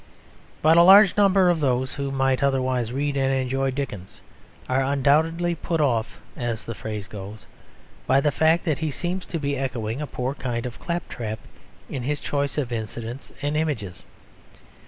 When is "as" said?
6.35-6.65